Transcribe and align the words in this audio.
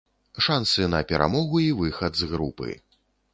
Шансы 0.45 0.87
на 0.93 1.01
перамогу 1.11 1.61
і 1.65 1.67
выхад 1.83 2.11
з 2.23 2.31
групы. 2.33 2.69